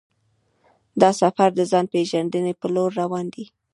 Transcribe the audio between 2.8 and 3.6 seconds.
روان دی.